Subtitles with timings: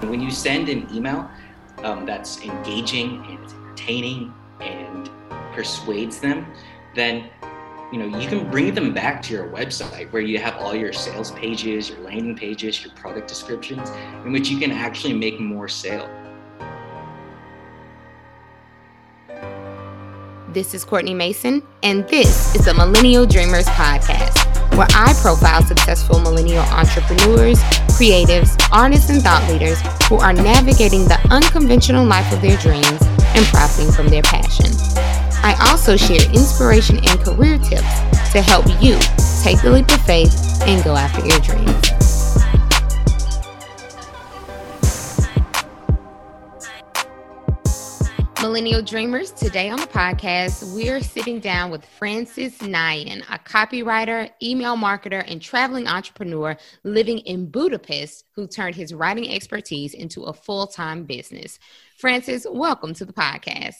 [0.00, 1.30] When you send an email
[1.78, 5.10] um, that's engaging and entertaining and
[5.52, 6.46] persuades them,
[6.94, 7.30] then
[7.92, 10.92] you know you can bring them back to your website where you have all your
[10.92, 13.90] sales pages, your landing pages, your product descriptions,
[14.24, 16.08] in which you can actually make more sale.
[20.48, 24.39] This is Courtney Mason, and this is the Millennial Dreamers Podcast,
[24.80, 27.58] where I profile successful millennial entrepreneurs,
[28.00, 29.78] creatives, artists, and thought leaders
[30.08, 33.02] who are navigating the unconventional life of their dreams
[33.36, 34.64] and profiting from their passion.
[35.44, 37.92] I also share inspiration and career tips
[38.32, 38.96] to help you
[39.44, 40.32] take the leap of faith
[40.62, 42.09] and go after your dreams.
[48.60, 54.76] Millennial Dreamers, today on the podcast, we're sitting down with Francis Nayan, a copywriter, email
[54.76, 60.66] marketer, and traveling entrepreneur living in Budapest who turned his writing expertise into a full
[60.66, 61.58] time business.
[61.96, 63.76] Francis, welcome to the podcast.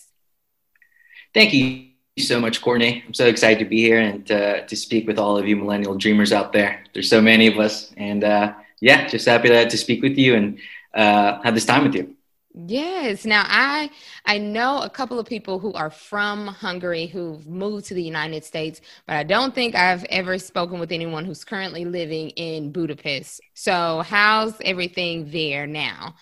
[1.34, 3.05] Thank you so much, Courtney.
[3.06, 5.95] I'm so excited to be here and uh, to speak with all of you millennial
[5.95, 6.84] dreamers out there.
[6.95, 10.36] There's so many of us, and uh, yeah, just happy to, to speak with you
[10.36, 10.58] and
[10.95, 12.17] uh, have this time with you.
[12.53, 13.25] Yes.
[13.25, 13.91] Now I
[14.27, 18.45] I know a couple of people who are from Hungary who've moved to the United
[18.45, 23.41] States, but I don't think I've ever spoken with anyone who's currently living in Budapest.
[23.55, 26.17] So how's everything there now?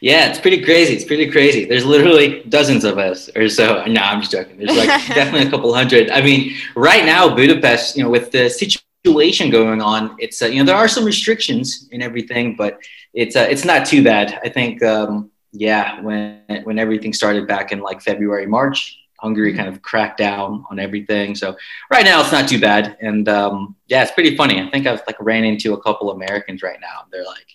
[0.00, 0.94] Yeah, it's pretty crazy.
[0.94, 1.64] It's pretty crazy.
[1.64, 3.84] There's literally dozens of us or so.
[3.88, 4.58] No, I'm just joking.
[4.58, 6.10] There's like definitely a couple hundred.
[6.10, 10.58] I mean, right now Budapest, you know, with the situation going on, it's uh, you
[10.58, 12.78] know there are some restrictions and everything, but
[13.14, 14.38] it's uh, it's not too bad.
[14.44, 19.58] I think um, yeah, when when everything started back in like February, March, Hungary mm-hmm.
[19.58, 21.34] kind of cracked down on everything.
[21.34, 21.56] So
[21.90, 24.60] right now it's not too bad, and um, yeah, it's pretty funny.
[24.60, 27.04] I think I've like ran into a couple Americans right now.
[27.10, 27.46] They're like,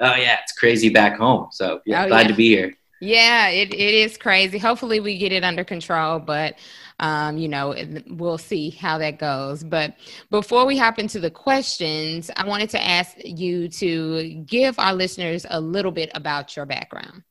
[0.00, 2.28] "Oh yeah, it's crazy back home." So yeah, oh, glad yeah.
[2.28, 2.74] to be here.
[3.00, 4.58] Yeah, it, it is crazy.
[4.58, 6.56] Hopefully we get it under control, but
[6.98, 7.74] um, you know,
[8.08, 9.64] we'll see how that goes.
[9.64, 9.94] But
[10.30, 15.46] before we hop into the questions, I wanted to ask you to give our listeners
[15.48, 17.22] a little bit about your background.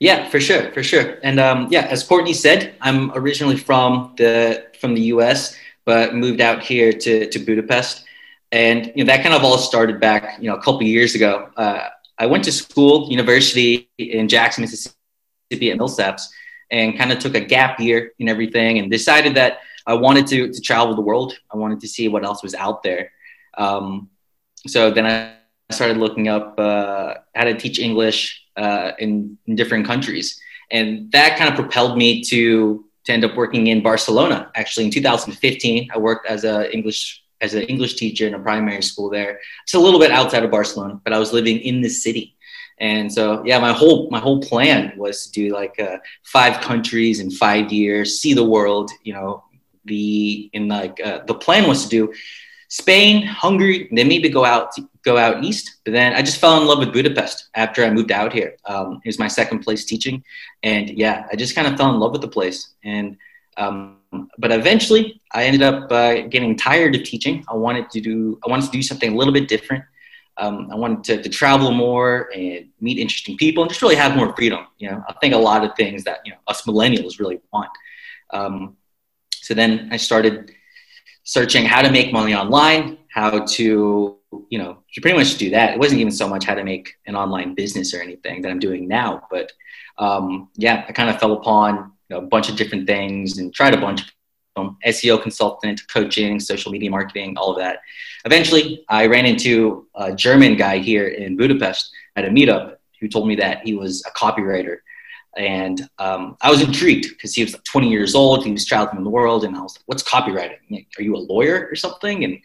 [0.00, 1.18] Yeah, for sure, for sure.
[1.22, 6.40] And um, yeah, as Courtney said, I'm originally from the from the U.S., but moved
[6.40, 8.04] out here to to Budapest,
[8.50, 11.50] and you know that kind of all started back you know a couple years ago.
[11.56, 11.88] Uh,
[12.18, 16.22] I went to school, university in Jackson, Mississippi, at Millsaps,
[16.70, 20.52] and kind of took a gap year and everything, and decided that I wanted to
[20.52, 21.38] to travel the world.
[21.52, 23.12] I wanted to see what else was out there.
[23.56, 24.10] Um,
[24.66, 25.34] so then I
[25.70, 30.40] started looking up uh, how to teach English uh, in, in different countries,
[30.70, 34.50] and that kind of propelled me to to end up working in Barcelona.
[34.56, 38.82] Actually, in 2015, I worked as an English as an English teacher in a primary
[38.82, 39.40] school there.
[39.64, 42.36] It's a little bit outside of Barcelona, but I was living in the city.
[42.78, 47.20] And so, yeah, my whole my whole plan was to do like uh, five countries
[47.20, 48.90] in five years, see the world.
[49.02, 49.44] You know,
[49.86, 52.12] the in like uh, the plan was to do
[52.68, 54.72] Spain, Hungary, then maybe go out
[55.02, 55.76] go out east.
[55.84, 58.56] But then I just fell in love with Budapest after I moved out here.
[58.66, 60.22] Um, it was my second place teaching,
[60.62, 62.74] and yeah, I just kind of fell in love with the place.
[62.84, 63.16] And
[63.56, 63.98] um,
[64.38, 67.44] but eventually, I ended up uh, getting tired of teaching.
[67.48, 69.84] I wanted to do I wanted to do something a little bit different.
[70.38, 74.14] Um, I wanted to, to, travel more and meet interesting people and just really have
[74.14, 74.66] more freedom.
[74.76, 77.70] You know, I think a lot of things that you know us millennials really want.
[78.34, 78.76] Um,
[79.32, 80.52] so then I started
[81.24, 84.18] searching how to make money online, how to
[84.50, 85.74] you know to pretty much do that.
[85.74, 88.58] It wasn't even so much how to make an online business or anything that I'm
[88.58, 89.52] doing now, but
[89.98, 93.52] um, yeah, I kind of fell upon you know, a bunch of different things and
[93.54, 94.08] tried a bunch of
[94.56, 97.80] them, SEO consultant, coaching, social media marketing, all of that.
[98.24, 103.28] Eventually, I ran into a German guy here in Budapest at a meetup who told
[103.28, 104.78] me that he was a copywriter.
[105.36, 108.44] And um, I was intrigued because he was like 20 years old.
[108.44, 110.86] He was traveling the world, and I was like, "What's copywriting?
[110.98, 112.38] Are you a lawyer or something?" And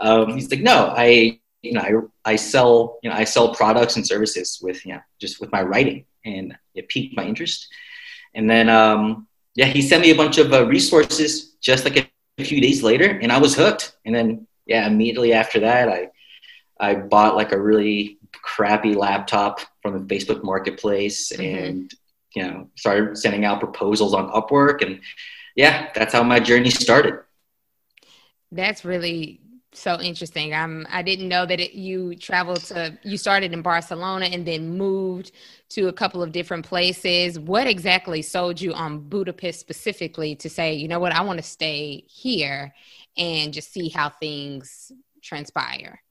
[0.00, 3.96] um, he's like, "No, I, you know, I, I sell, you know, I sell products
[3.96, 7.68] and services with, you know, just with my writing." And it piqued my interest.
[8.34, 12.08] And then, um, yeah, he sent me a bunch of uh, resources just like a,
[12.44, 13.96] few days later, and I was hooked.
[14.04, 16.10] And then, yeah, immediately after that, I
[16.78, 21.64] I bought like a really crappy laptop from the Facebook Marketplace, mm-hmm.
[21.64, 21.94] and
[22.36, 25.00] you know, started sending out proposals on Upwork, and
[25.56, 27.18] yeah, that's how my journey started.
[28.52, 29.40] That's really
[29.78, 30.54] so interesting.
[30.54, 34.76] I'm I didn't know that it, you traveled to you started in Barcelona and then
[34.76, 35.32] moved
[35.70, 37.38] to a couple of different places.
[37.38, 41.42] What exactly sold you on Budapest specifically to say, you know what, I want to
[41.42, 42.74] stay here
[43.16, 44.92] and just see how things
[45.22, 46.02] transpire?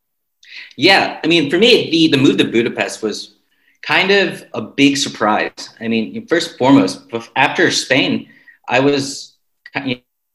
[0.75, 3.35] Yeah, I mean, for me, the the move to Budapest was
[3.81, 5.69] kind of a big surprise.
[5.79, 7.01] I mean, first foremost,
[7.35, 8.29] after Spain,
[8.67, 9.35] I was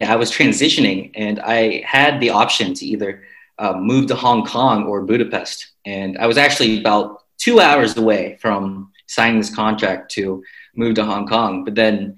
[0.04, 3.24] I was transitioning, and I had the option to either
[3.58, 8.38] uh, move to Hong Kong or Budapest, and I was actually about two hours away
[8.40, 10.42] from signing this contract to
[10.74, 12.16] move to Hong Kong, but then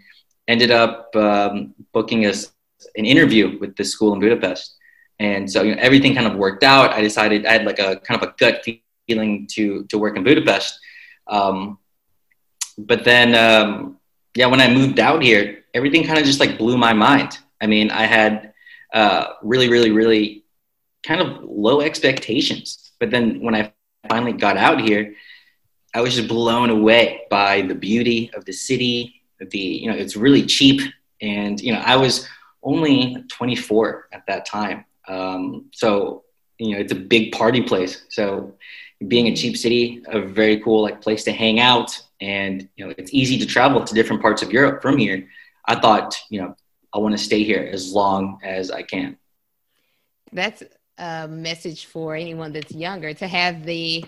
[0.48, 2.52] ended up um, booking us
[2.96, 4.76] an interview with the school in Budapest.
[5.18, 6.90] And so you know, everything kind of worked out.
[6.90, 8.64] I decided I had like a kind of a gut
[9.06, 10.78] feeling to to work in Budapest.
[11.26, 11.78] Um,
[12.76, 13.98] but then, um,
[14.34, 17.38] yeah, when I moved out here, everything kind of just like blew my mind.
[17.64, 18.52] I mean, I had
[18.92, 20.44] uh, really, really, really
[21.02, 22.92] kind of low expectations.
[23.00, 23.72] But then when I
[24.10, 25.14] finally got out here,
[25.94, 29.22] I was just blown away by the beauty of the city.
[29.40, 30.80] The you know, it's really cheap,
[31.20, 32.26] and you know, I was
[32.62, 34.84] only 24 at that time.
[35.08, 36.24] Um, so
[36.58, 38.04] you know, it's a big party place.
[38.10, 38.54] So
[39.08, 42.94] being a cheap city, a very cool like place to hang out, and you know,
[42.98, 45.28] it's easy to travel to different parts of Europe from here.
[45.66, 46.56] I thought, you know,
[46.94, 49.16] I want to stay here as long as I can.
[50.32, 50.62] That's
[50.96, 54.04] a message for anyone that's younger to have the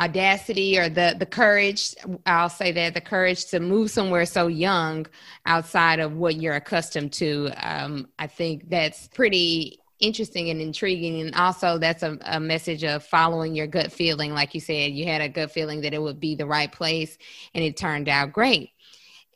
[0.00, 1.94] audacity or the the courage
[2.24, 5.06] i'll say that the courage to move somewhere so young
[5.44, 7.50] outside of what you're accustomed to.
[7.58, 13.04] Um, i think that's pretty interesting and intriguing and also that's a, a message of
[13.04, 14.34] following your gut feeling.
[14.34, 17.16] Like you said you had a gut feeling that it would be the right place
[17.54, 18.70] and it turned out great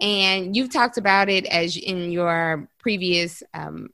[0.01, 3.89] and you've talked about it as in your previous um,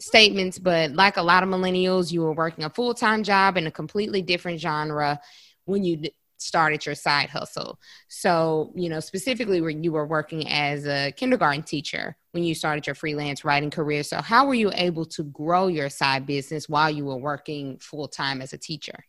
[0.00, 3.70] statements but like a lot of millennials you were working a full-time job in a
[3.70, 5.20] completely different genre
[5.64, 6.02] when you
[6.42, 7.78] started your side hustle.
[8.08, 12.86] So, you know, specifically when you were working as a kindergarten teacher when you started
[12.86, 14.02] your freelance writing career.
[14.02, 18.08] So, how were you able to grow your side business while you were working full
[18.08, 19.04] time as a teacher?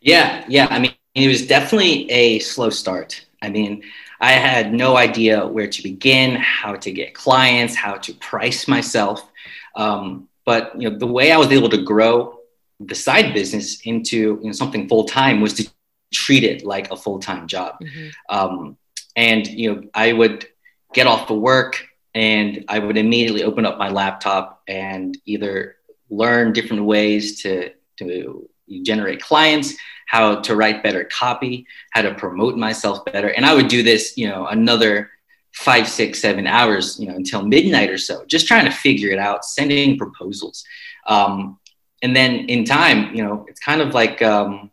[0.00, 0.66] Yeah, yeah.
[0.70, 3.26] I mean, it was definitely a slow start.
[3.40, 3.84] I mean,
[4.20, 9.30] I had no idea where to begin, how to get clients, how to price myself.
[9.76, 12.40] Um, but you know, the way I was able to grow
[12.80, 15.68] the side business into you know, something full time was to
[16.12, 17.76] treat it like a full time job.
[17.82, 18.08] Mm-hmm.
[18.28, 18.76] Um,
[19.16, 20.46] and you know, I would
[20.94, 25.76] get off the work and I would immediately open up my laptop and either
[26.10, 28.48] learn different ways to to
[28.82, 29.74] generate clients,
[30.06, 34.16] how to write better copy, how to promote myself better, and I would do this,
[34.16, 35.10] you know, another
[35.52, 39.18] five, six, seven hours, you know, until midnight or so, just trying to figure it
[39.18, 40.64] out, sending proposals.
[41.06, 41.58] Um,
[42.02, 44.70] and then in time, you know, it's kind of like, um,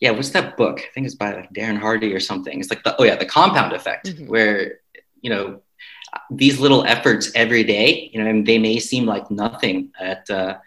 [0.00, 0.80] yeah, what's that book?
[0.80, 2.58] I think it's by like Darren Hardy or something.
[2.58, 4.26] It's like the oh yeah, the compound effect, mm-hmm.
[4.26, 4.80] where
[5.22, 5.62] you know
[6.30, 10.58] these little efforts every day, you know, and they may seem like nothing at uh,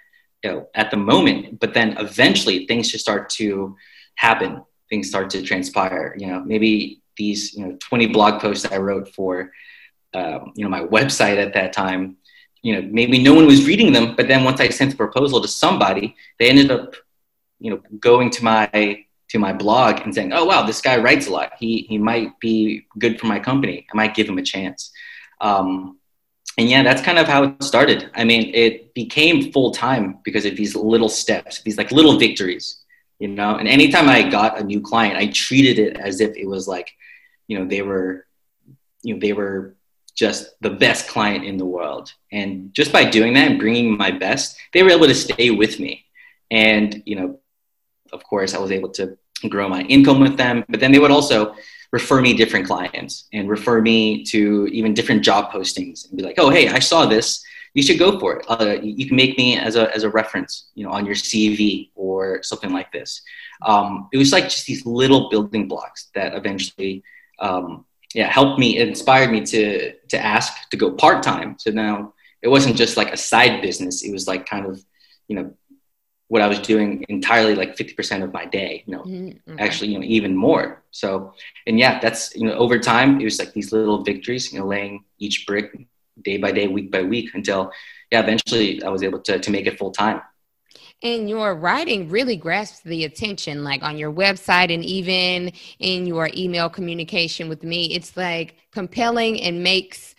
[0.43, 3.75] you know at the moment, but then eventually things just start to
[4.15, 4.63] happen.
[4.89, 6.15] Things start to transpire.
[6.17, 9.51] You know, maybe these you know 20 blog posts I wrote for
[10.13, 12.17] um, you know my website at that time
[12.61, 15.41] you know maybe no one was reading them but then once i sent the proposal
[15.41, 16.95] to somebody they ended up
[17.59, 21.27] you know going to my to my blog and saying oh wow this guy writes
[21.27, 24.43] a lot he he might be good for my company i might give him a
[24.43, 24.91] chance
[25.41, 25.98] um,
[26.59, 30.45] and yeah that's kind of how it started i mean it became full time because
[30.45, 32.83] of these little steps these like little victories
[33.17, 36.45] you know and anytime i got a new client i treated it as if it
[36.45, 36.91] was like
[37.47, 38.25] you know they were
[39.01, 39.75] you know they were
[40.19, 42.13] just the best client in the world.
[42.31, 45.79] And just by doing that and bringing my best, they were able to stay with
[45.79, 46.05] me.
[46.51, 47.39] And, you know,
[48.11, 49.17] of course, I was able to
[49.47, 50.65] grow my income with them.
[50.67, 51.55] But then they would also
[51.91, 56.35] refer me different clients and refer me to even different job postings and be like,
[56.37, 57.43] oh, hey, I saw this.
[57.73, 58.45] You should go for it.
[58.49, 61.89] Uh, you can make me as a, as a reference, you know, on your CV
[61.95, 63.21] or something like this.
[63.61, 67.03] Um, it was like just these little building blocks that eventually
[67.39, 72.47] um, yeah helped me inspired me to to ask to go part-time so now it
[72.47, 74.83] wasn't just like a side business it was like kind of
[75.27, 75.53] you know
[76.29, 79.59] what i was doing entirely like 50% of my day you know mm-hmm.
[79.59, 80.81] actually you know even more.
[80.91, 81.33] So
[81.67, 84.65] and yeah that's you know over time it was like these little victories you know
[84.65, 85.67] laying each brick
[86.23, 87.71] day by day week by week until
[88.11, 90.21] yeah eventually i was able to, to make it full time.
[91.01, 96.29] And your writing really grasps the attention like on your website and even in your
[96.35, 97.93] email communication with me.
[97.95, 100.13] It's like compelling and makes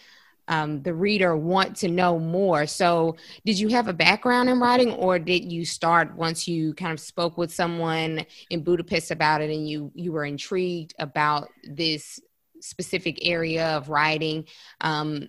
[0.51, 3.17] um, the reader want to know more so
[3.47, 7.01] did you have a background in writing or did you start once you kind of
[7.01, 12.21] spoke with someone in budapest about it and you you were intrigued about this
[12.61, 14.45] specific area of writing
[14.83, 15.29] um,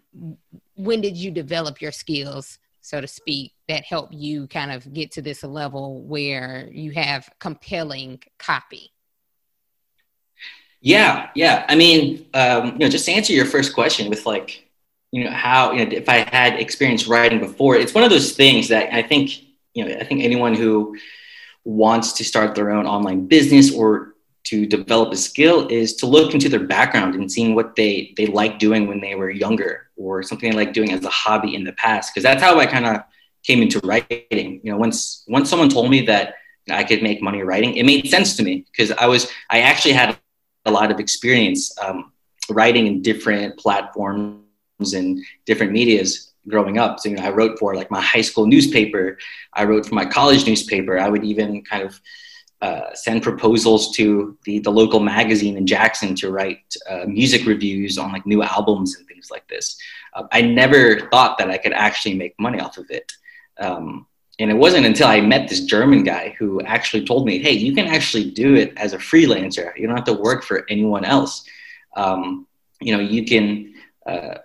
[0.75, 5.11] when did you develop your skills so to speak, that help you kind of get
[5.11, 8.91] to this level where you have compelling copy?
[10.81, 11.65] Yeah, yeah.
[11.69, 14.67] I mean, um, you know, just to answer your first question with like,
[15.11, 18.31] you know, how you know if I had experience writing before, it's one of those
[18.33, 19.31] things that I think
[19.73, 20.97] you know I think anyone who
[21.63, 26.33] wants to start their own online business or to develop a skill is to look
[26.33, 30.23] into their background and seeing what they they like doing when they were younger or
[30.23, 32.85] something they like doing as a hobby in the past because that's how I kind
[32.85, 33.03] of
[33.43, 34.61] came into writing.
[34.63, 36.35] You know, once once someone told me that
[36.69, 39.93] I could make money writing, it made sense to me because I was I actually
[39.93, 40.17] had
[40.65, 42.11] a lot of experience um,
[42.49, 44.41] writing in different platforms
[44.93, 46.99] and different medias growing up.
[46.99, 49.17] So you know, I wrote for like my high school newspaper.
[49.53, 50.99] I wrote for my college newspaper.
[50.99, 52.01] I would even kind of
[52.61, 57.97] uh, send proposals to the, the local magazine in Jackson to write uh, music reviews
[57.97, 59.77] on like new albums and things like this.
[60.13, 63.11] Uh, I never thought that I could actually make money off of it.
[63.59, 64.05] Um,
[64.39, 67.73] and it wasn't until I met this German guy who actually told me, hey, you
[67.73, 69.75] can actually do it as a freelancer.
[69.75, 71.43] You don't have to work for anyone else.
[71.95, 72.47] Um,
[72.79, 73.73] you know, you can,
[74.05, 74.37] uh,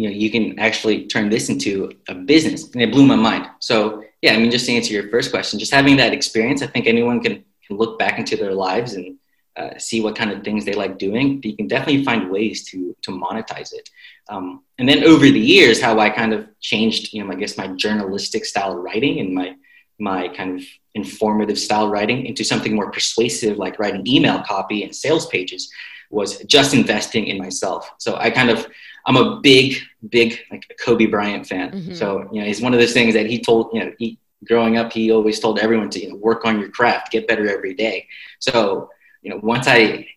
[0.00, 2.70] you know, you can actually turn this into a business.
[2.72, 3.44] And it blew my mind.
[3.58, 6.68] So, yeah, I mean, just to answer your first question, just having that experience, I
[6.68, 9.18] think anyone can, can look back into their lives and
[9.58, 11.42] uh, see what kind of things they like doing.
[11.44, 13.90] You can definitely find ways to, to monetize it.
[14.30, 17.58] Um, and then over the years, how I kind of changed, you know, I guess
[17.58, 19.56] my journalistic style of writing and my
[20.02, 24.96] my kind of informative style writing into something more persuasive, like writing email copy and
[24.96, 25.70] sales pages,
[26.08, 27.90] was just investing in myself.
[27.98, 28.66] So I kind of
[29.06, 29.76] I'm a big,
[30.08, 31.72] big like Kobe Bryant fan.
[31.72, 31.94] Mm-hmm.
[31.94, 34.78] So you know, he's one of those things that he told you know he growing
[34.78, 37.74] up he always told everyone to you know work on your craft, get better every
[37.74, 38.06] day.
[38.38, 38.90] So
[39.22, 40.08] you know once I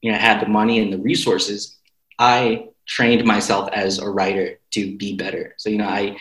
[0.00, 1.78] you know had the money and the resources,
[2.18, 5.54] I trained myself as a writer to be better.
[5.58, 6.16] So, you know, I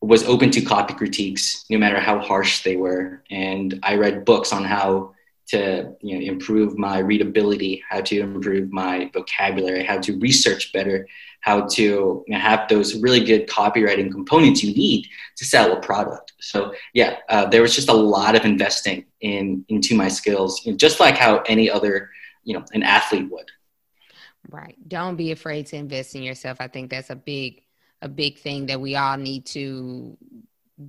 [0.00, 3.22] was open to copy critiques, no matter how harsh they were.
[3.30, 5.14] And I read books on how
[5.48, 11.06] to you know, improve my readability, how to improve my vocabulary, how to research better,
[11.40, 15.06] how to have those really good copywriting components you need
[15.36, 16.32] to sell a product.
[16.40, 20.72] So yeah, uh, there was just a lot of investing in into my skills, you
[20.72, 22.10] know, just like how any other
[22.44, 23.50] you know an athlete would.
[24.48, 24.76] Right.
[24.88, 26.58] Don't be afraid to invest in yourself.
[26.60, 27.62] I think that's a big
[28.02, 30.16] a big thing that we all need to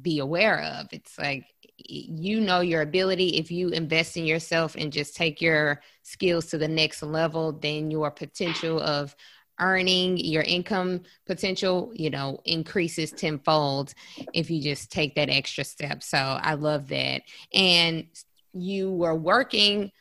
[0.02, 0.88] be aware of.
[0.92, 1.46] It's like
[1.78, 6.58] you know your ability if you invest in yourself and just take your skills to
[6.58, 9.16] the next level, then your potential of
[9.62, 13.94] earning your income potential, you know, increases tenfold
[14.34, 16.04] if you just take that extra step.
[16.04, 17.22] So I love that.
[17.54, 18.08] And
[18.54, 19.92] you were working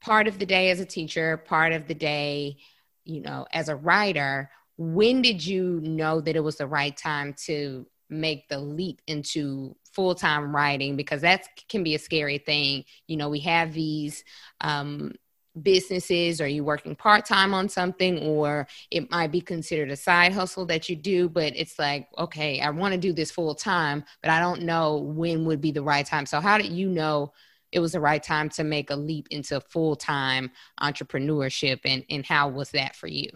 [0.00, 2.56] part of the day as a teacher, part of the day
[3.04, 7.34] you know, as a writer, when did you know that it was the right time
[7.46, 10.96] to make the leap into full time writing?
[10.96, 12.84] Because that can be a scary thing.
[13.06, 14.24] You know, we have these
[14.60, 15.12] um,
[15.60, 16.40] businesses?
[16.40, 18.18] Are you working part-time on something?
[18.20, 22.60] Or it might be considered a side hustle that you do but it's like okay
[22.60, 25.82] i want to do this full time but i don't know when would be the
[25.82, 26.26] right time.
[26.26, 27.32] So how did you know
[27.70, 32.48] it was the right time to make a leap into full-time entrepreneurship and and how
[32.48, 33.30] was that for you?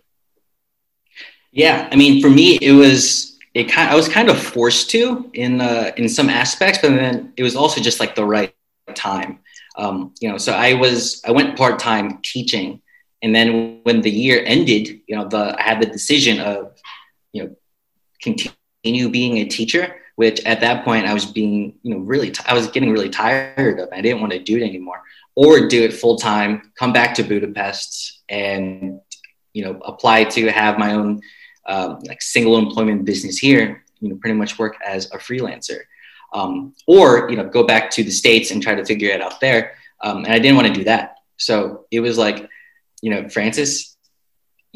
[1.53, 5.31] Yeah i mean for me it was it kind i was kind of forced to
[5.35, 8.55] in uh, in some aspects but then it was also just like the right
[8.95, 9.39] time
[9.77, 12.81] um, you know so i was i went part-time teaching
[13.23, 16.73] and then when the year ended you know the i had the decision of
[17.33, 17.57] you know
[18.23, 22.45] continue being a teacher which at that point I was being, you know, really, t-
[22.47, 23.89] I was getting really tired of.
[23.93, 25.03] I didn't want to do it anymore,
[25.35, 29.01] or do it full time, come back to Budapest, and
[29.53, 31.21] you know, apply to have my own
[31.67, 33.85] um, like single employment business here.
[34.01, 35.81] You know, pretty much work as a freelancer,
[36.33, 39.41] um, or you know, go back to the states and try to figure it out
[39.41, 39.75] there.
[40.03, 42.49] Um, and I didn't want to do that, so it was like,
[43.03, 43.97] you know, Francis,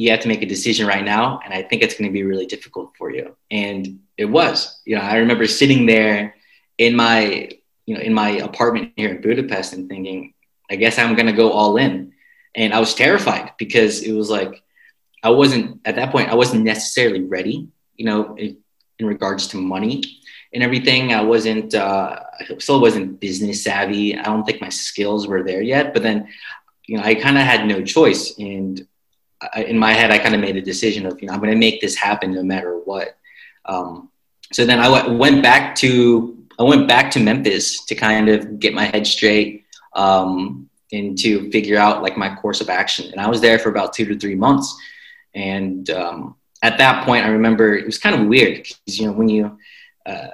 [0.00, 2.22] you have to make a decision right now and i think it's going to be
[2.22, 3.36] really difficult for you.
[3.50, 4.80] And it was.
[4.86, 6.36] You know i remember sitting there
[6.78, 7.50] in my
[7.84, 10.32] you know in my apartment here in budapest and thinking
[10.70, 12.12] i guess i'm going to go all in.
[12.54, 14.62] And i was terrified because it was like
[15.22, 18.56] i wasn't at that point i wasn't necessarily ready you know in,
[18.98, 20.02] in regards to money
[20.52, 22.20] and everything i wasn't uh,
[22.58, 26.28] still wasn't business savvy i don't think my skills were there yet but then
[26.86, 28.86] you know i kind of had no choice and
[29.54, 31.52] I, in my head, I kind of made a decision of, you know, I'm going
[31.52, 33.16] to make this happen no matter what.
[33.64, 34.10] Um,
[34.52, 38.58] so then I w- went back to I went back to Memphis to kind of
[38.58, 39.64] get my head straight
[39.94, 43.10] um, and to figure out like my course of action.
[43.10, 44.76] And I was there for about two to three months.
[45.34, 49.12] And um, at that point, I remember it was kind of weird because you know
[49.12, 49.58] when you
[50.04, 50.28] uh,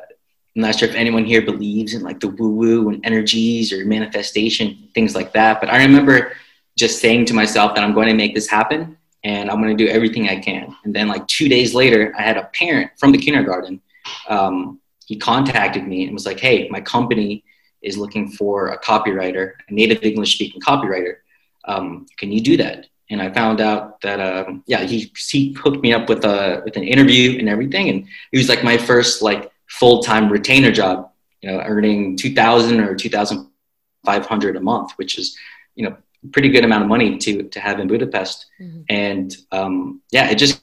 [0.56, 3.84] I'm not sure if anyone here believes in like the woo woo and energies or
[3.84, 5.60] manifestation things like that.
[5.60, 6.32] But I remember
[6.76, 9.84] just saying to myself that I'm going to make this happen and I'm going to
[9.84, 10.74] do everything I can.
[10.84, 13.82] And then like two days later, I had a parent from the kindergarten.
[14.28, 17.44] Um, he contacted me and was like, "Hey, my company
[17.82, 21.16] is looking for a copywriter, a native English speaking copywriter.
[21.66, 25.82] Um, can you do that?" And I found out that um, yeah, he he hooked
[25.82, 29.22] me up with a with an interview and everything, and it was like my first
[29.22, 31.10] like full time retainer job.
[31.42, 33.48] You know, earning two thousand or two thousand
[34.04, 35.36] five hundred a month, which is
[35.74, 35.96] you know
[36.32, 38.46] pretty good amount of money to to have in Budapest.
[38.60, 38.80] Mm-hmm.
[38.88, 40.62] And um, yeah, it just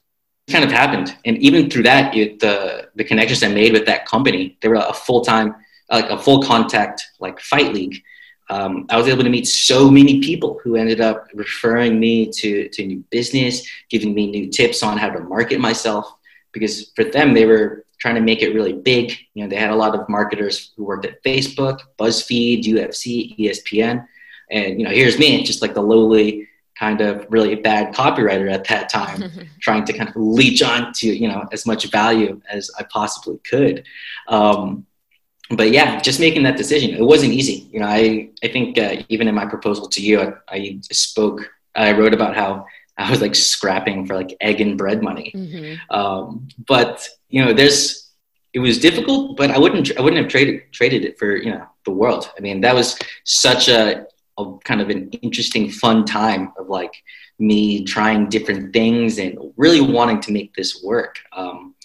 [0.50, 1.16] kind of happened.
[1.26, 4.76] And even through that, it, the the connections I made with that company, they were
[4.76, 5.56] a full time,
[5.90, 8.02] like a full contact, like fight league.
[8.50, 12.70] Um, I was able to meet so many people who ended up referring me to
[12.70, 16.14] to new business, giving me new tips on how to market myself.
[16.52, 19.14] Because for them, they were trying to make it really big.
[19.34, 24.06] You know, they had a lot of marketers who worked at Facebook, BuzzFeed, UFC, ESPN,
[24.52, 26.48] and you know, here's me, just like the lowly
[26.78, 29.32] kind of really bad copywriter at that time,
[29.62, 33.40] trying to kind of leech on to you know as much value as I possibly
[33.50, 33.86] could.
[34.28, 34.86] Um,
[35.52, 37.70] but yeah, just making that decision, it wasn't easy.
[37.72, 41.42] You know, I I think uh, even in my proposal to you, I, I, spoke,
[41.76, 42.66] I wrote about how
[42.98, 45.32] I was like scrapping for like egg and bread money.
[45.36, 45.96] Mm-hmm.
[45.96, 48.12] Um, but you know, there's
[48.54, 51.66] it was difficult, but I wouldn't I wouldn't have traded traded it for you know
[51.86, 52.30] the world.
[52.38, 54.06] I mean, that was such a
[54.38, 56.94] a kind of an interesting, fun time of like
[57.40, 61.18] me trying different things and really wanting to make this work.
[61.34, 61.76] Um,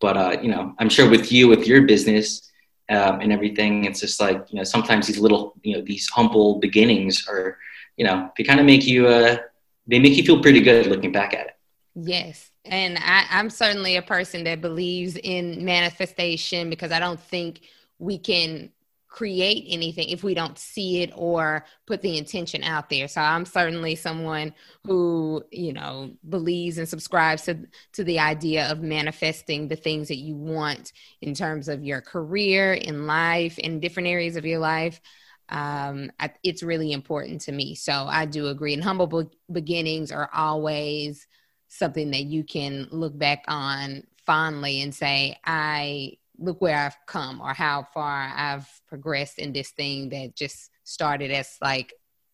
[0.00, 2.50] but uh, you know, I'm sure with you, with your business
[2.88, 6.58] um, and everything, it's just like you know, sometimes these little, you know, these humble
[6.58, 7.58] beginnings are,
[7.96, 9.38] you know, they kind of make you, uh,
[9.86, 11.56] they make you feel pretty good looking back at it.
[11.94, 12.50] Yes.
[12.64, 17.60] And I, I'm certainly a person that believes in manifestation because I don't think
[17.98, 18.70] we can
[19.16, 23.08] create anything if we don't see it or put the intention out there.
[23.08, 24.52] So I'm certainly someone
[24.84, 30.18] who, you know, believes and subscribes to to the idea of manifesting the things that
[30.18, 35.00] you want in terms of your career, in life, in different areas of your life.
[35.48, 37.74] Um, I, it's really important to me.
[37.74, 38.74] So I do agree.
[38.74, 41.26] And humble be- beginnings are always
[41.68, 47.40] something that you can look back on fondly and say, I look where I've come
[47.40, 51.92] or how far I've progressed in this thing that just started as like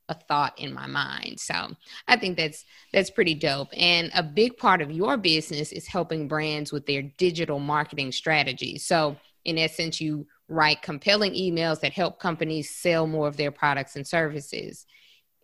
[0.08, 1.38] a thought in my mind.
[1.38, 1.54] So
[2.08, 3.68] I think that's that's pretty dope.
[3.76, 8.84] And a big part of your business is helping brands with their digital marketing strategies.
[8.84, 13.96] So in essence, you write compelling emails that help companies sell more of their products
[13.96, 14.86] and services.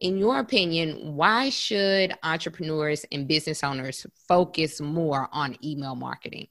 [0.00, 6.46] In your opinion, why should entrepreneurs and business owners focus more on email marketing?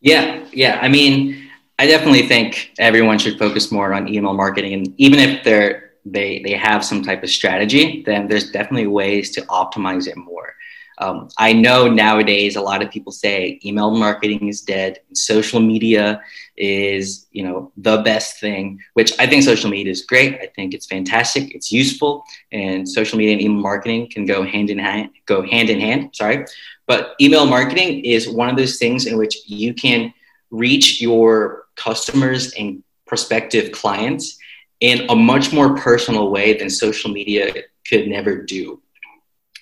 [0.00, 0.78] Yeah, yeah.
[0.80, 5.44] I mean, I definitely think everyone should focus more on email marketing, and even if
[5.44, 10.16] they're they they have some type of strategy, then there's definitely ways to optimize it
[10.16, 10.54] more.
[10.98, 16.22] Um, I know nowadays a lot of people say email marketing is dead, social media
[16.60, 18.78] is you know the best thing.
[18.94, 20.34] Which I think social media is great.
[20.40, 21.54] I think it's fantastic.
[21.54, 25.10] It's useful, and social media and email marketing can go hand in hand.
[25.26, 26.10] Go hand in hand.
[26.12, 26.44] Sorry,
[26.86, 30.12] but email marketing is one of those things in which you can
[30.50, 34.38] reach your customers and prospective clients
[34.80, 37.52] in a much more personal way than social media
[37.88, 38.80] could never do.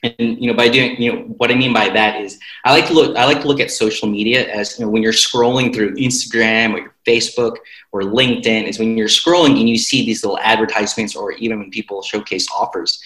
[0.02, 2.86] And you know, by doing, you know, what I mean by that is I like
[2.86, 5.74] to look I like to look at social media as you know when you're scrolling
[5.74, 7.56] through Instagram or Facebook
[7.92, 11.70] or LinkedIn is when you're scrolling and you see these little advertisements or even when
[11.70, 13.02] people showcase offers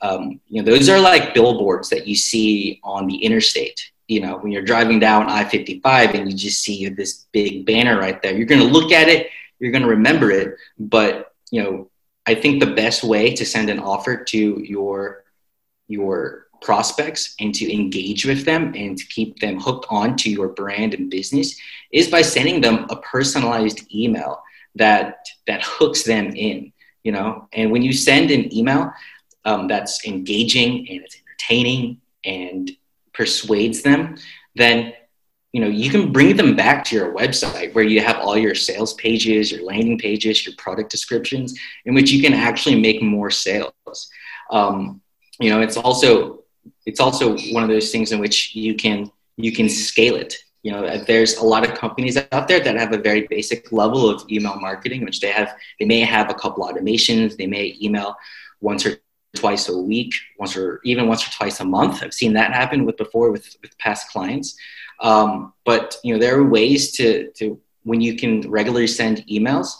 [0.00, 3.90] um, you know, those are like billboards that you see on the interstate.
[4.08, 8.20] You know, when you're driving down I-55 and you just see this big banner right
[8.22, 10.56] there, you're going to look at it, you're going to remember it.
[10.78, 11.90] But you know,
[12.26, 15.24] I think the best way to send an offer to your
[15.88, 20.48] your prospects and to engage with them and to keep them hooked on to your
[20.48, 21.58] brand and business
[21.92, 24.42] is by sending them a personalized email
[24.74, 26.72] that that hooks them in
[27.04, 28.90] you know and when you send an email
[29.46, 32.72] um, that's engaging and it's entertaining and
[33.14, 34.16] persuades them,
[34.56, 34.92] then
[35.52, 38.54] you know you can bring them back to your website where you have all your
[38.54, 43.30] sales pages, your landing pages, your product descriptions, in which you can actually make more
[43.30, 43.72] sales.
[44.50, 45.00] Um,
[45.40, 46.44] you know, it's also
[46.84, 50.72] it's also one of those things in which you can you can scale it you
[50.72, 54.24] know there's a lot of companies out there that have a very basic level of
[54.28, 58.16] email marketing which they have they may have a couple automations they may email
[58.60, 58.96] once or
[59.36, 62.02] twice a week, once or even once or twice a month.
[62.02, 64.56] I've seen that happen with before with, with past clients.
[65.00, 69.74] Um, but you know, there are ways to, to when you can regularly send emails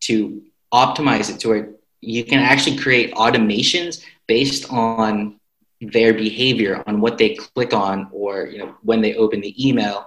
[0.00, 5.40] to optimize it to where you can actually create automations based on
[5.80, 10.06] their behavior, on what they click on, or you know when they open the email,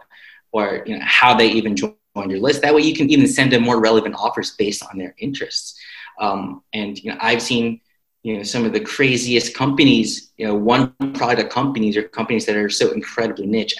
[0.51, 2.62] or you know how they even join your list.
[2.62, 5.80] That way, you can even send them more relevant offers based on their interests.
[6.19, 7.82] Um, and you know, I've seen
[8.23, 12.56] you know some of the craziest companies, you know, one product companies or companies that
[12.56, 13.75] are so incredibly niche,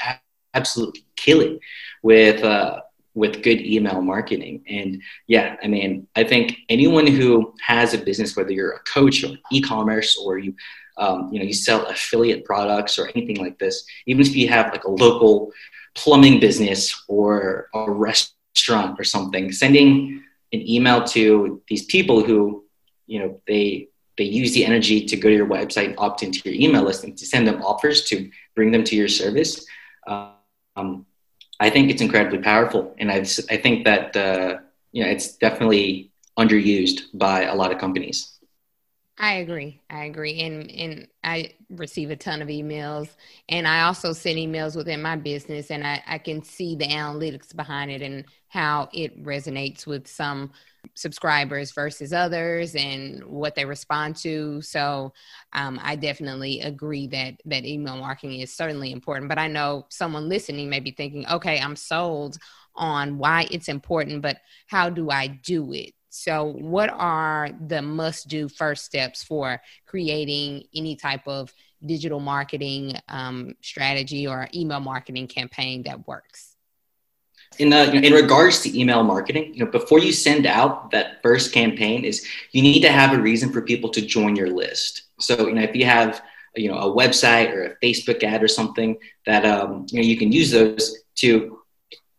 [0.54, 1.60] absolutely kill it
[2.04, 2.82] with uh,
[3.17, 4.63] with good email marketing.
[4.69, 9.23] And yeah, I mean, I think anyone who has a business, whether you're a coach
[9.23, 10.53] or e-commerce or you
[10.99, 14.71] um, you know you sell affiliate products or anything like this, even if you have
[14.71, 15.51] like a local
[15.95, 22.65] plumbing business or a restaurant or something, sending an email to these people who
[23.08, 26.39] you know they they use the energy to go to your website and opt into
[26.45, 29.65] your email list and to send them offers to bring them to your service.
[30.06, 31.06] Um,
[31.60, 33.17] I think it's incredibly powerful, and I
[33.50, 34.60] I think that uh,
[34.91, 38.37] you know it's definitely underused by a lot of companies.
[39.19, 39.82] I agree.
[39.89, 40.39] I agree.
[40.41, 43.10] And and I receive a ton of emails
[43.49, 47.56] and I also send emails within my business and I, I can see the analytics
[47.56, 50.51] behind it and how it resonates with some
[50.93, 54.62] subscribers versus others and what they respond to.
[54.62, 55.13] So
[55.51, 59.30] um, I definitely agree that that email marketing is certainly important.
[59.30, 62.38] But I know someone listening may be thinking, okay, I'm sold
[62.75, 65.93] on why it's important, but how do I do it?
[66.17, 71.53] So, what are the must do first steps for creating any type of
[71.86, 76.56] digital marketing um, strategy or email marketing campaign that works?
[77.60, 81.53] In, uh, in regards to email marketing, you know, before you send out that first
[81.53, 85.03] campaign, is you need to have a reason for people to join your list.
[85.19, 86.21] So, you know, if you have
[86.56, 90.17] you know a website or a Facebook ad or something that um, you know you
[90.17, 91.57] can use those to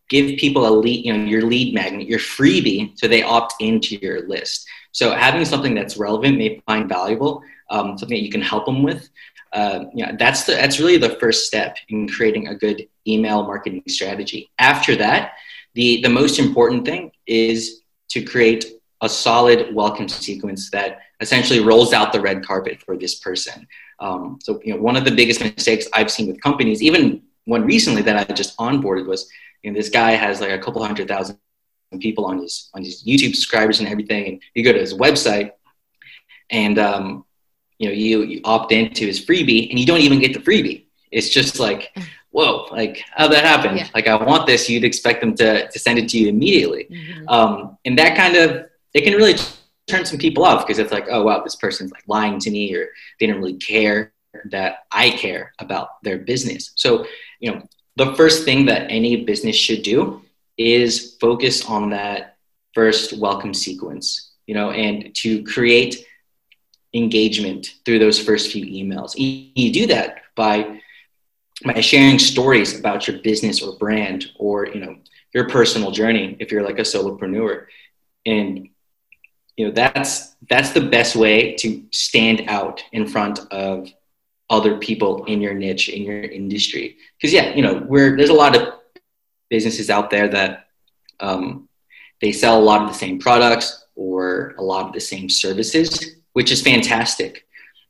[0.09, 3.95] give people a lead, you know, your lead magnet, your freebie, so they opt into
[3.97, 4.67] your list.
[4.91, 8.83] So having something that's relevant, may find valuable, um, something that you can help them
[8.83, 9.09] with.
[9.53, 9.85] Uh,
[10.17, 14.49] that's the, that's really the first step in creating a good email marketing strategy.
[14.59, 15.33] After that,
[15.73, 18.65] the the most important thing is to create
[19.01, 23.67] a solid welcome sequence that essentially rolls out the red carpet for this person.
[23.99, 27.65] Um, so, you know, one of the biggest mistakes I've seen with companies, even one
[27.65, 29.29] recently that I just onboarded, was
[29.63, 31.37] know, this guy has like a couple hundred thousand
[31.99, 34.27] people on his on his YouTube subscribers and everything.
[34.27, 35.51] And you go to his website,
[36.49, 37.25] and um,
[37.77, 40.85] you know you, you opt into his freebie, and you don't even get the freebie.
[41.11, 41.91] It's just like,
[42.31, 43.77] whoa, like how that happened?
[43.77, 43.87] Yeah.
[43.93, 44.69] Like I want this.
[44.69, 47.27] You'd expect them to to send it to you immediately, mm-hmm.
[47.27, 49.35] um, and that kind of it can really
[49.87, 52.73] turn some people off because it's like, oh wow, this person's like lying to me,
[52.75, 54.13] or they don't really care
[54.51, 56.71] that I care about their business.
[56.75, 57.05] So
[57.39, 57.67] you know
[57.99, 60.21] the first thing that any business should do
[60.57, 62.37] is focus on that
[62.73, 66.05] first welcome sequence, you know, and to create
[66.93, 69.15] engagement through those first few emails.
[69.17, 70.79] You do that by
[71.65, 74.95] by sharing stories about your business or brand or you know
[75.33, 77.65] your personal journey if you're like a solopreneur
[78.25, 78.69] and
[79.57, 83.91] you know that's that's the best way to stand out in front of
[84.49, 86.97] other people in your niche in your industry.
[87.17, 88.73] Because yeah you know we're there's a lot of
[89.49, 90.67] businesses out there that
[91.19, 91.67] um,
[92.21, 96.19] they sell a lot of the same products or a lot of the same services
[96.33, 97.45] which is fantastic.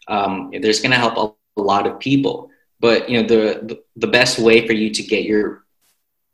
[0.08, 2.50] Um, there's going to help a, lot of people.
[2.80, 5.66] But you know the the best way for you to get your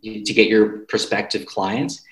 [0.04, 2.04] to get your prospective clients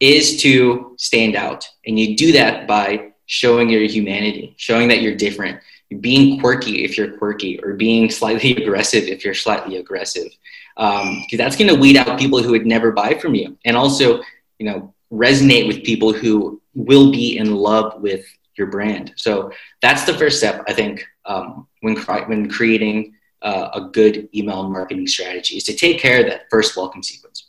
[0.00, 1.68] is to stand out.
[1.86, 5.60] And you do that by showing your humanity showing that you're different
[6.00, 10.30] being quirky if you're quirky or being slightly aggressive if you're slightly aggressive.
[10.76, 13.56] Because um, that's going to weed out people who would never buy from you.
[13.64, 14.20] And also
[14.58, 18.26] you know resonate with people who will be in love with
[18.58, 19.12] your brand.
[19.16, 24.68] So that's the first step i think um, when, when creating uh, a good email
[24.68, 27.48] marketing strategy is to take care of that first welcome sequence.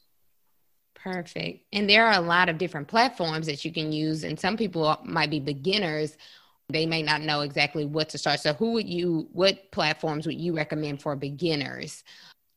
[0.95, 1.63] Perfect.
[1.71, 5.00] And there are a lot of different platforms that you can use and some people
[5.06, 6.17] might be beginners
[6.69, 8.39] they may not know exactly what to start.
[8.39, 12.03] So, who would you, what platforms would you recommend for beginners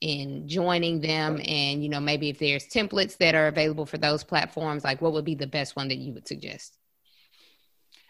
[0.01, 1.41] in joining them?
[1.47, 5.13] And, you know, maybe if there's templates that are available for those platforms, like what
[5.13, 6.77] would be the best one that you would suggest?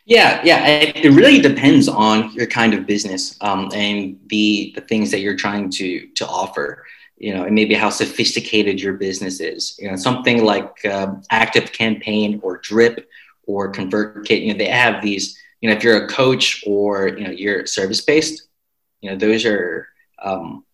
[0.06, 5.10] Yeah, yeah, it really depends on your kind of business um, and the the things
[5.10, 6.84] that you're trying to to offer.
[7.18, 9.76] You know, and maybe how sophisticated your business is.
[9.78, 13.08] You know, something like um, Active Campaign or Drip
[13.46, 14.40] or ConvertKit.
[14.40, 17.66] You know, they have these you know if you're a coach or you know you're
[17.66, 18.48] service based
[19.00, 19.88] you know those are
[20.22, 20.64] um,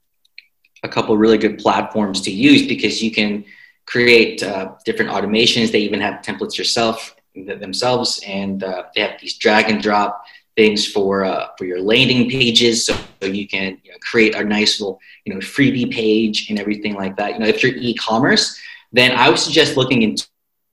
[0.83, 3.45] a couple really good platforms to use because you can
[3.87, 9.37] create uh, different automations they even have templates yourself themselves and uh, they have these
[9.37, 10.25] drag and drop
[10.57, 14.81] things for uh, for your landing pages, so, you can you know, create a nice
[14.81, 17.35] little you know freebie page and everything like that.
[17.35, 18.59] You know, if you're e-commerce,
[18.93, 20.27] then I would suggest looking into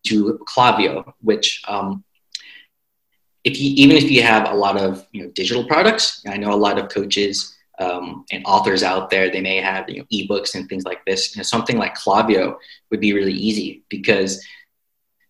[0.07, 2.03] Klaviyo, which um,
[3.43, 6.53] if you even if you have a lot of you know digital products, I know
[6.53, 10.55] a lot of coaches um, and authors out there, they may have you know ebooks
[10.55, 11.35] and things like this.
[11.35, 12.57] You know, something like Klaviyo
[12.89, 14.45] would be really easy because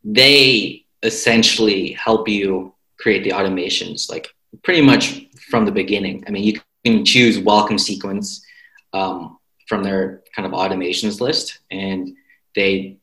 [0.04, 4.30] they essentially help you create the automations like
[4.64, 6.24] pretty much from the beginning.
[6.28, 8.46] I mean, you can choose welcome sequence
[8.94, 12.16] um, from their kind of automations list, and
[12.56, 12.98] they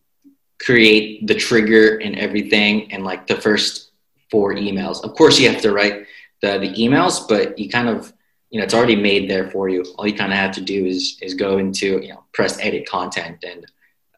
[0.60, 3.89] create the trigger and everything, and like the first
[4.30, 5.02] four emails.
[5.02, 6.06] Of course, you have to write
[6.42, 8.12] the the emails, but you kind of
[8.50, 9.84] you know it's already made there for you.
[9.96, 12.88] All you kind of have to do is is go into you know press edit
[12.88, 13.66] content and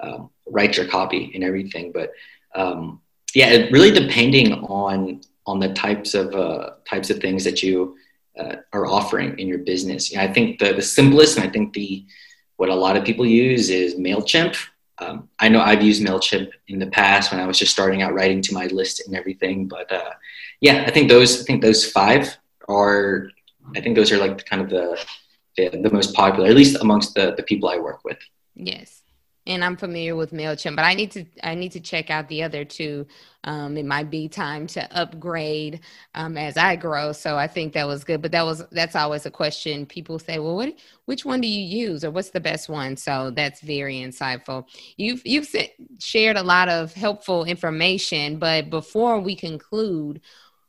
[0.01, 1.93] um, write your copy and everything.
[1.93, 2.13] But
[2.55, 3.01] um,
[3.35, 7.97] yeah, really depending on on the types of uh, types of things that you
[8.39, 10.11] uh, are offering in your business.
[10.11, 12.05] You know, I think the the simplest, and I think the
[12.57, 14.57] what a lot of people use is Mailchimp.
[14.99, 18.15] Um, I know I've used Mailchimp in the past when I was just starting out
[18.15, 20.13] writing to my list and everything, but uh,
[20.61, 22.37] yeah, I think those I think those five
[22.69, 23.29] are
[23.77, 24.99] I think those are like kind of the
[25.57, 28.19] the, the most popular, at least amongst the the people I work with.
[28.55, 29.02] Yes
[29.47, 32.43] and I'm familiar with Mailchimp, but I need to I need to check out the
[32.43, 33.07] other two.
[33.45, 35.81] Um, it might be time to upgrade
[36.15, 37.11] um, as I grow.
[37.13, 38.23] So I think that was good.
[38.23, 39.85] But that was that's always a question.
[39.85, 40.75] People say, "Well, what
[41.07, 44.67] which one do you use, or what's the best one?" So that's very insightful.
[44.97, 45.53] You've you've
[45.99, 48.39] shared a lot of helpful information.
[48.39, 50.21] But before we conclude,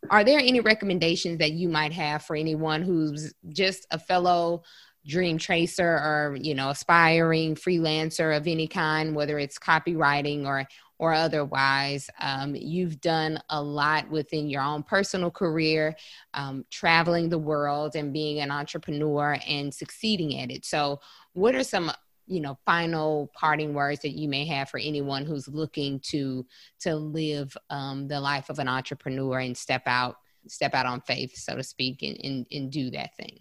[0.09, 4.63] are there any recommendations that you might have for anyone who's just a fellow
[5.05, 10.65] dream tracer or you know aspiring freelancer of any kind whether it's copywriting or
[10.99, 12.09] or otherwise.
[12.21, 15.97] Um, you've done a lot within your own personal career
[16.33, 20.63] um, traveling the world and being an entrepreneur and succeeding at it.
[20.65, 21.01] So
[21.33, 21.91] what are some
[22.25, 26.45] you know final parting words that you may have for anyone who's looking to
[26.79, 30.15] to live um, the life of an entrepreneur and step out
[30.47, 33.39] step out on faith so to speak and, and, and do that thing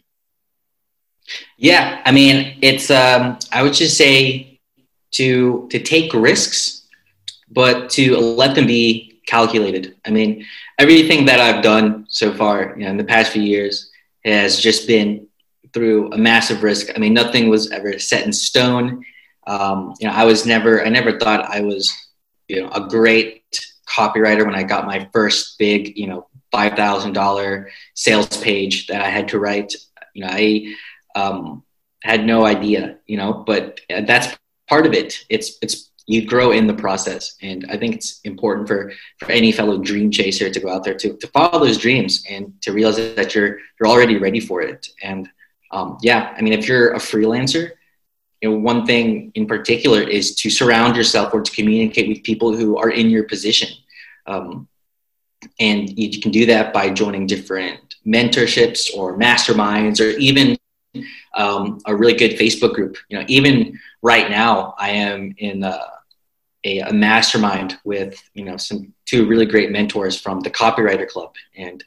[1.56, 4.60] yeah, I mean, it's um, I would just say
[5.12, 6.86] to to take risks,
[7.50, 9.96] but to let them be calculated.
[10.04, 10.44] I mean,
[10.78, 13.90] everything that I've done so far, you know, in the past few years,
[14.24, 15.26] has just been
[15.72, 16.88] through a massive risk.
[16.94, 19.04] I mean, nothing was ever set in stone.
[19.46, 21.92] Um, you know, I was never, I never thought I was,
[22.48, 23.42] you know, a great
[23.88, 29.00] copywriter when I got my first big, you know, five thousand dollar sales page that
[29.00, 29.74] I had to write.
[30.14, 30.74] You know, I
[31.14, 31.62] um,
[32.02, 34.36] had no idea, you know, but that's
[34.68, 35.24] part of it.
[35.28, 37.36] It's, it's, you grow in the process.
[37.42, 40.94] And I think it's important for, for any fellow dream chaser to go out there
[40.94, 44.88] to, to follow those dreams and to realize that you're, you're already ready for it.
[45.02, 45.28] And
[45.70, 47.72] um, yeah, I mean, if you're a freelancer,
[48.40, 52.54] you know, one thing in particular is to surround yourself or to communicate with people
[52.54, 53.68] who are in your position.
[54.26, 54.68] Um,
[55.60, 60.58] and you can do that by joining different mentorships or masterminds or even
[61.34, 62.96] um, a really good Facebook group.
[63.08, 65.80] You know, even right now, I am in a,
[66.64, 71.34] a, a, mastermind with you know some two really great mentors from the Copywriter Club,
[71.56, 71.82] and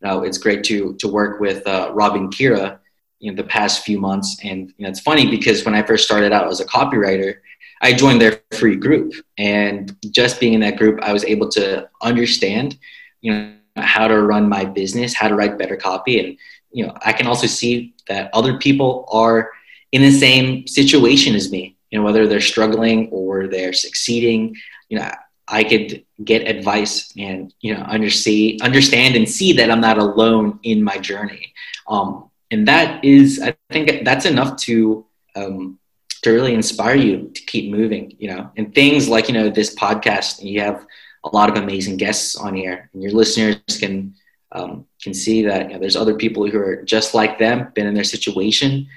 [0.00, 2.78] you know it's great to to work with uh, Rob and Kira.
[3.18, 6.04] You know, the past few months, and you know, it's funny because when I first
[6.04, 7.36] started out as a copywriter,
[7.80, 11.88] I joined their free group, and just being in that group, I was able to
[12.02, 12.78] understand,
[13.20, 16.38] you know, how to run my business, how to write better copy, and
[16.72, 19.50] you know, I can also see that other people are
[19.92, 21.76] in the same situation as me.
[21.90, 24.56] You know, whether they're struggling or they're succeeding.
[24.88, 25.10] You know,
[25.48, 30.58] I could get advice and you know understand understand and see that I'm not alone
[30.62, 31.52] in my journey.
[31.88, 35.78] Um, and that is, I think, that's enough to um,
[36.22, 38.14] to really inspire you to keep moving.
[38.18, 40.42] You know, and things like you know this podcast.
[40.42, 40.84] You have
[41.24, 44.14] a lot of amazing guests on here, and your listeners can
[44.52, 47.86] um, can see that you know, there's other people who are just like them, been
[47.86, 48.88] in their situation,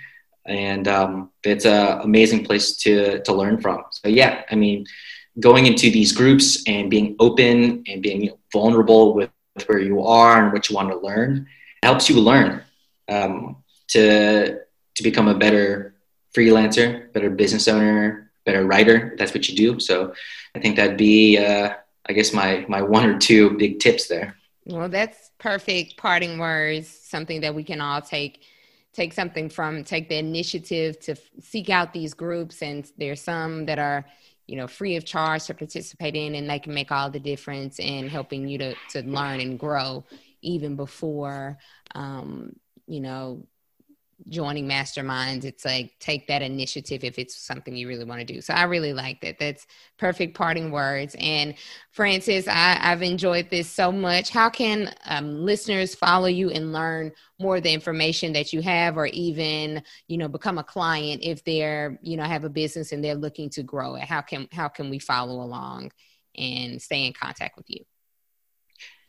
[0.48, 3.78] and um, it's an amazing place to to learn from.
[3.92, 4.88] So yeah, I mean,
[5.40, 9.30] going into these groups and being open and being you know, vulnerable with
[9.68, 11.46] where you are and what you want to learn
[11.84, 12.64] helps you learn
[13.08, 13.58] um,
[13.94, 14.04] to
[14.96, 15.94] to become a better
[16.36, 19.14] freelancer, better business owner, better writer.
[19.20, 19.80] That's what you do.
[19.80, 20.14] So
[20.56, 21.68] I think that'd be, uh,
[22.10, 24.39] I guess, my my one or two big tips there.
[24.70, 28.44] Well, that's perfect parting words, something that we can all take
[28.94, 33.78] take something from take the initiative to seek out these groups and there's some that
[33.78, 34.04] are
[34.48, 37.78] you know free of charge to participate in and they can make all the difference
[37.80, 40.04] in helping you to to learn and grow
[40.42, 41.58] even before,
[41.96, 42.54] um,
[42.88, 43.46] you know,
[44.28, 48.42] joining masterminds it's like take that initiative if it's something you really want to do.
[48.42, 49.40] So i really like that.
[49.40, 49.66] That's
[49.98, 51.16] perfect parting words.
[51.20, 51.56] And
[51.92, 54.30] francis I, have enjoyed this so much.
[54.30, 58.98] How can um, listeners follow you and learn more of the information that you have
[58.98, 63.04] or even you know become a client if they're you know have a business and
[63.04, 64.04] they're looking to grow it?
[64.04, 65.92] How can how can we follow along
[66.38, 67.86] and stay in contact with you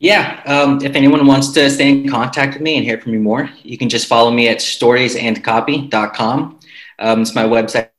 [0.01, 3.19] yeah, um, if anyone wants to stay in contact with me and hear from me
[3.19, 6.59] more, you can just follow me at storiesandcopy.com.
[6.99, 7.91] Um, it's my website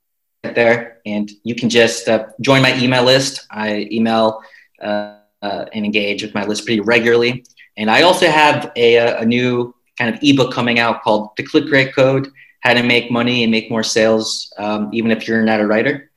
[0.42, 3.46] there, and you can just uh, join my email list.
[3.52, 4.42] I email
[4.82, 7.46] uh, uh, and engage with my list pretty regularly.
[7.78, 11.70] And I also have a, a new kind of ebook coming out called The Click
[11.70, 15.62] Rate Code How to Make Money and Make More Sales, um, even if you're not
[15.62, 16.10] a writer.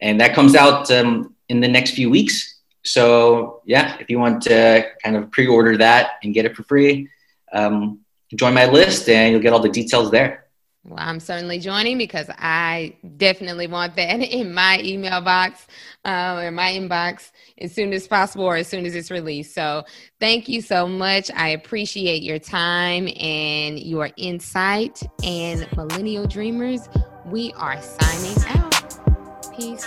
[0.00, 2.52] And that comes out um, in the next few weeks
[2.84, 7.08] so yeah, if you want to kind of pre-order that and get it for free,
[7.52, 8.00] um,
[8.34, 10.42] join my list and you'll get all the details there.
[10.84, 15.66] Well, I'm certainly joining because I definitely want that in my email box
[16.04, 19.54] um, or my inbox as soon as possible or as soon as it's released.
[19.54, 19.84] So,
[20.18, 21.30] thank you so much.
[21.36, 25.00] I appreciate your time and your insight.
[25.22, 26.88] And Millennial Dreamers,
[27.26, 29.56] we are signing out.
[29.56, 29.86] Peace.